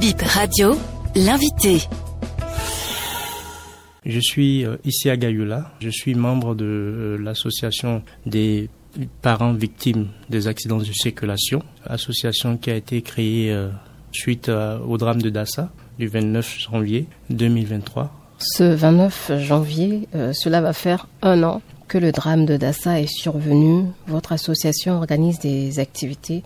[0.00, 0.76] Bip Radio,
[1.16, 1.80] l'invité.
[4.06, 5.72] Je suis euh, ici à Gayoula.
[5.80, 8.70] Je suis membre de euh, l'association des
[9.22, 13.70] parents victimes des accidents de circulation, association qui a été créée euh,
[14.12, 18.12] suite au drame de Dassa du 29 janvier 2023.
[18.38, 23.86] Ce 29 janvier, cela va faire un an que le drame de Dassa est survenu.
[24.06, 26.44] Votre association organise des activités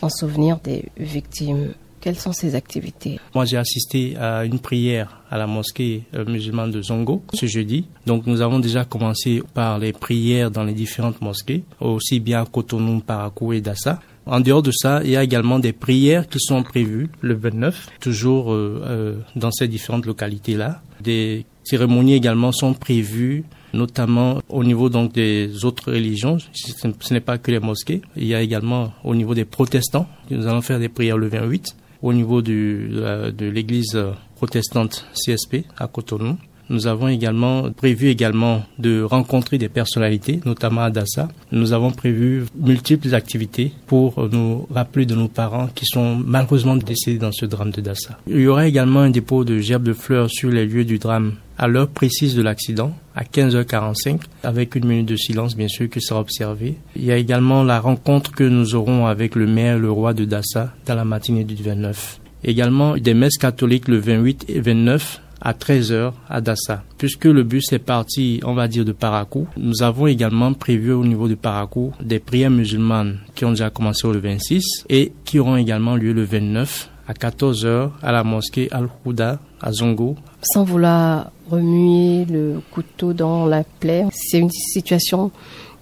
[0.00, 1.74] en souvenir des victimes.
[2.06, 6.70] Quelles sont ces activités Moi, j'ai assisté à une prière à la mosquée euh, musulmane
[6.70, 7.86] de Zongo ce jeudi.
[8.06, 12.46] Donc, nous avons déjà commencé par les prières dans les différentes mosquées, aussi bien à
[12.46, 13.98] Cotonou, Parakou et Dassa.
[14.24, 17.88] En dehors de ça, il y a également des prières qui sont prévues le 29,
[17.98, 20.82] toujours euh, euh, dans ces différentes localités-là.
[21.00, 23.42] Des cérémonies également sont prévues
[23.74, 26.38] notamment au niveau donc des autres religions.
[26.52, 28.00] Ce n'est pas que les mosquées.
[28.16, 30.06] Il y a également au niveau des protestants.
[30.30, 31.74] Nous allons faire des prières le 28
[32.06, 33.98] au niveau du, de l'église
[34.36, 36.36] protestante CSP à Cotonou.
[36.68, 41.28] Nous avons également prévu également de rencontrer des personnalités, notamment à Dassa.
[41.52, 47.18] Nous avons prévu multiples activités pour nous rappeler de nos parents qui sont malheureusement décédés
[47.18, 48.18] dans ce drame de Dassa.
[48.26, 51.34] Il y aura également un dépôt de gerbes de fleurs sur les lieux du drame
[51.58, 56.00] à l'heure précise de l'accident, à 15h45, avec une minute de silence bien sûr qui
[56.00, 56.76] sera observée.
[56.96, 60.24] Il y a également la rencontre que nous aurons avec le maire, le roi de
[60.24, 62.20] Dassa, dans la matinée du 29.
[62.44, 66.82] Également des messes catholiques le 28 et 29 à 13h à Dassa.
[66.98, 71.04] Puisque le bus est parti, on va dire, de Parakou, nous avons également prévu au
[71.04, 75.56] niveau de Parakou des prières musulmanes qui ont déjà commencé le 26 et qui auront
[75.56, 80.16] également lieu le 29 à 14h à la mosquée Al-Houda à Zongo.
[80.42, 85.30] Sans vouloir remuer le couteau dans la plaie, c'est une situation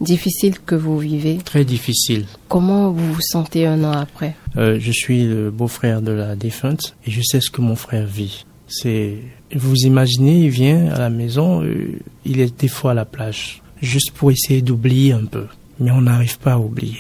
[0.01, 2.27] difficile que vous vivez Très difficile.
[2.49, 4.35] Comment vous vous sentez un an après?
[4.57, 8.07] Euh, Je suis le beau-frère de la défunte et je sais ce que mon frère
[8.07, 8.45] vit.
[8.81, 9.19] C'est,
[9.55, 13.63] vous imaginez, il vient à la maison, euh, il est des fois à la plage,
[13.81, 15.47] juste pour essayer d'oublier un peu.
[15.79, 16.99] Mais on n'arrive pas à oublier.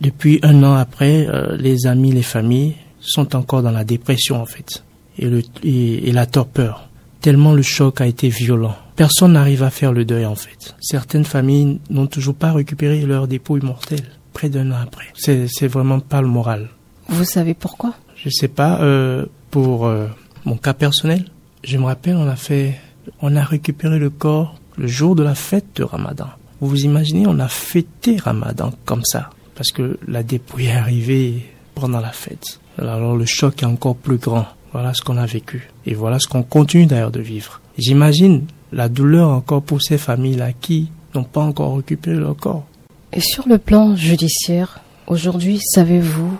[0.00, 4.46] Depuis un an après, euh, les amis, les familles sont encore dans la dépression en
[4.46, 4.84] fait,
[5.18, 6.88] et, le, et, la torpeur.
[7.20, 8.76] Tellement le choc a été violent.
[8.94, 10.76] Personne n'arrive à faire le deuil en fait.
[10.80, 15.06] Certaines familles n'ont toujours pas récupéré leur dépôt immortel près d'un an après.
[15.14, 16.68] C'est, c'est vraiment pas le moral.
[17.08, 17.94] Vous savez pourquoi?
[18.16, 18.80] Je sais pas.
[18.82, 20.06] Euh, pour euh,
[20.48, 21.26] mon cas personnel,
[21.62, 22.80] je me rappelle, on a fait,
[23.20, 26.28] on a récupéré le corps le jour de la fête de Ramadan.
[26.60, 31.42] Vous vous imaginez, on a fêté Ramadan comme ça, parce que la dépouille est arrivée
[31.74, 32.60] pendant la fête.
[32.78, 34.46] Alors le choc est encore plus grand.
[34.72, 35.68] Voilà ce qu'on a vécu.
[35.84, 37.60] Et voilà ce qu'on continue d'ailleurs de vivre.
[37.76, 42.64] J'imagine la douleur encore pour ces familles-là qui n'ont pas encore récupéré leur corps.
[43.12, 46.38] Et sur le plan judiciaire, aujourd'hui, savez-vous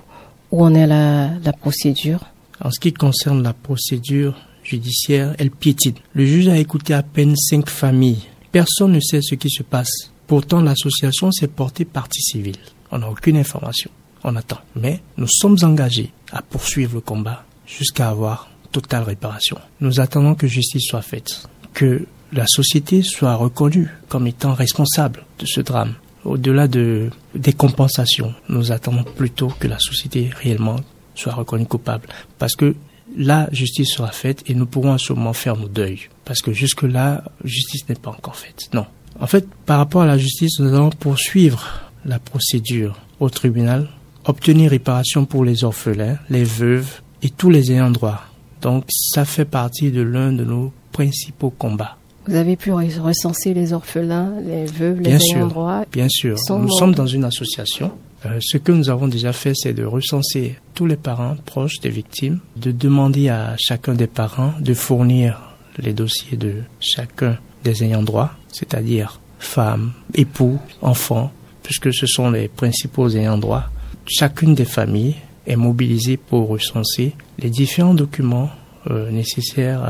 [0.50, 2.20] où en est la, la procédure?
[2.60, 5.94] En ce qui concerne la procédure judiciaire, elle piétine.
[6.14, 8.26] Le juge a écouté à peine cinq familles.
[8.52, 10.10] Personne ne sait ce qui se passe.
[10.26, 12.56] Pourtant, l'association s'est portée partie civile.
[12.91, 13.91] On n'a aucune information.
[14.24, 14.58] On attend.
[14.76, 19.58] Mais nous sommes engagés à poursuivre le combat jusqu'à avoir totale réparation.
[19.80, 25.47] Nous attendons que justice soit faite, que la société soit reconnue comme étant responsable de
[25.47, 25.94] ce drame.
[26.24, 30.80] Au-delà de, des compensations, nous attendons plutôt que la société réellement
[31.18, 32.08] soit reconnu coupable.
[32.38, 32.74] Parce que
[33.16, 36.08] la justice sera faite et nous pourrons à ce moment faire nos deuils.
[36.24, 38.68] Parce que jusque-là, justice n'est pas encore faite.
[38.74, 38.86] Non.
[39.20, 41.64] En fait, par rapport à la justice, nous allons poursuivre
[42.04, 43.88] la procédure au tribunal,
[44.24, 48.22] obtenir réparation pour les orphelins, les veuves et tous les ayants droit.
[48.62, 51.96] Donc, ça fait partie de l'un de nos principaux combats.
[52.26, 56.36] Vous avez pu recenser les orphelins, les veuves, les ayants droit Bien sûr.
[56.50, 57.90] Nous sommes dans une association
[58.26, 61.90] euh, ce que nous avons déjà fait, c'est de recenser tous les parents proches des
[61.90, 65.40] victimes, de demander à chacun des parents de fournir
[65.78, 72.48] les dossiers de chacun des ayants droit, c'est-à-dire femmes, époux, enfants, puisque ce sont les
[72.48, 73.64] principaux ayants droit.
[74.06, 78.50] Chacune des familles est mobilisée pour recenser les différents documents
[78.91, 79.82] euh, nécessaires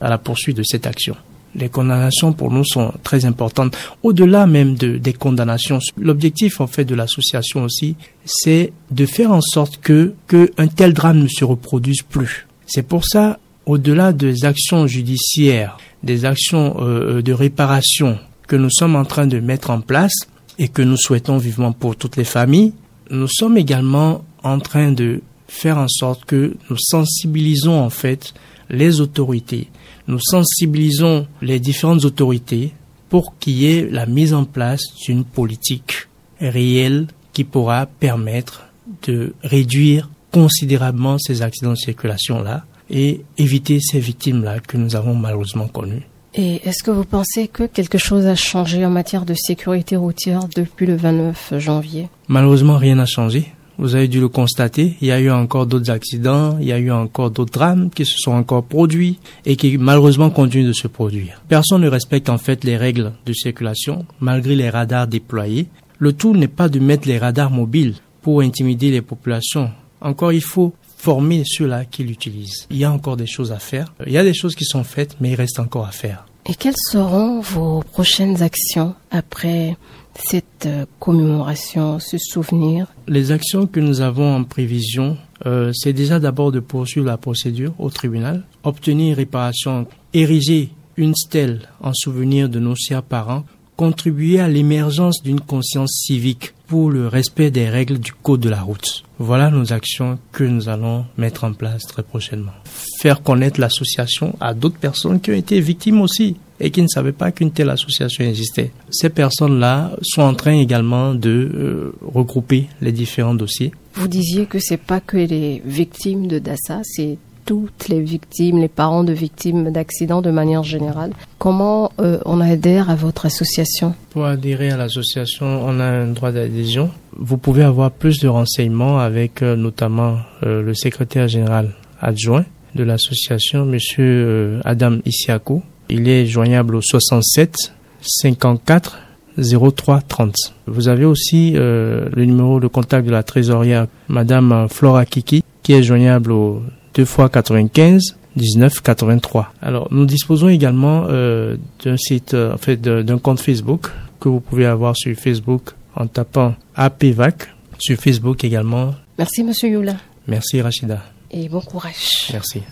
[0.00, 1.16] à la poursuite de cette action
[1.56, 3.76] les condamnations pour nous sont très importantes.
[4.02, 9.40] Au-delà même de, des condamnations, l'objectif en fait de l'association aussi, c'est de faire en
[9.40, 12.46] sorte que, que un tel drame ne se reproduise plus.
[12.66, 18.96] C'est pour ça, au-delà des actions judiciaires, des actions euh, de réparation que nous sommes
[18.96, 20.14] en train de mettre en place
[20.58, 22.72] et que nous souhaitons vivement pour toutes les familles,
[23.10, 28.34] nous sommes également en train de faire en sorte que nous sensibilisons en fait
[28.70, 29.68] les autorités,
[30.08, 32.72] nous sensibilisons les différentes autorités
[33.08, 36.08] pour qu'il y ait la mise en place d'une politique
[36.40, 38.66] réelle qui pourra permettre
[39.06, 45.66] de réduire considérablement ces accidents de circulation-là et éviter ces victimes-là que nous avons malheureusement
[45.66, 46.06] connues.
[46.34, 50.42] Et est-ce que vous pensez que quelque chose a changé en matière de sécurité routière
[50.54, 52.08] depuis le 29 janvier?
[52.28, 53.52] Malheureusement, rien n'a changé.
[53.78, 56.78] Vous avez dû le constater, il y a eu encore d'autres accidents, il y a
[56.78, 60.88] eu encore d'autres drames qui se sont encore produits et qui malheureusement continuent de se
[60.88, 61.42] produire.
[61.48, 65.66] Personne ne respecte en fait les règles de circulation malgré les radars déployés.
[65.98, 69.70] Le tout n'est pas de mettre les radars mobiles pour intimider les populations.
[70.00, 72.66] Encore, il faut former ceux-là qui l'utilisent.
[72.70, 73.92] Il y a encore des choses à faire.
[74.06, 76.26] Il y a des choses qui sont faites, mais il reste encore à faire.
[76.48, 79.76] Et quelles seront vos prochaines actions après
[80.14, 82.86] cette euh, commémoration, ce souvenir?
[83.08, 87.74] Les actions que nous avons en prévision, euh, c'est déjà d'abord de poursuivre la procédure
[87.80, 93.44] au tribunal, obtenir réparation, ériger une stèle en souvenir de nos chers parents,
[93.76, 98.60] contribuer à l'émergence d'une conscience civique pour le respect des règles du code de la
[98.60, 99.04] route.
[99.18, 102.52] Voilà nos actions que nous allons mettre en place très prochainement.
[103.00, 107.12] Faire connaître l'association à d'autres personnes qui ont été victimes aussi et qui ne savaient
[107.12, 108.72] pas qu'une telle association existait.
[108.90, 113.72] Ces personnes-là sont en train également de euh, regrouper les différents dossiers.
[113.94, 118.68] Vous disiez que c'est pas que les victimes de Dassa, c'est toutes les victimes, les
[118.68, 121.12] parents de victimes d'accidents de manière générale.
[121.38, 123.94] Comment euh, on adhère à votre association?
[124.10, 126.90] Pour adhérer à l'association, on a un droit d'adhésion.
[127.16, 131.70] Vous pouvez avoir plus de renseignements avec euh, notamment le secrétaire général
[132.00, 132.44] adjoint
[132.74, 137.72] de l'association, Monsieur Adam Isiakou, il est joignable au 67
[138.02, 138.98] 54
[139.38, 140.34] 03 30.
[140.66, 145.72] Vous avez aussi euh, le numéro de contact de la trésorière Madame Flora Kiki qui
[145.72, 146.62] est joignable au
[146.96, 149.52] 2 x 95 19 83.
[149.62, 153.88] Alors nous disposons également euh, d'un site, euh, en fait d'un compte Facebook
[154.20, 157.48] que vous pouvez avoir sur Facebook en tapant APVAC
[157.78, 158.94] sur Facebook également.
[159.18, 159.96] Merci Monsieur Youla.
[160.26, 161.02] Merci Rachida.
[161.30, 162.28] Et bon courage.
[162.32, 162.62] Merci.